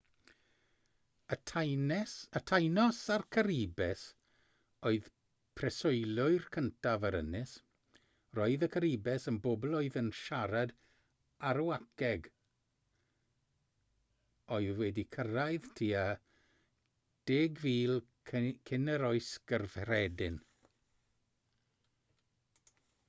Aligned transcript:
y 1.33 1.35
taínos 2.51 2.93
a'r 3.17 3.23
caribes 3.35 4.05
oedd 4.91 5.09
preswylwyr 5.59 6.47
cyntaf 6.55 7.05
yr 7.09 7.17
ynys 7.19 7.53
roedd 8.39 8.65
y 8.69 8.69
caribes 8.77 9.29
yn 9.33 9.37
bobl 9.43 9.77
oedd 9.81 9.99
yn 10.03 10.09
siarad 10.21 10.73
arawakeg 11.51 12.31
oedd 14.57 14.81
wedi 14.81 15.05
cyrraedd 15.17 15.69
tua 15.81 16.07
10,000 17.35 18.57
cyn 18.73 18.95
yr 18.97 19.07
oes 19.13 19.31
gyffredin 19.53 20.43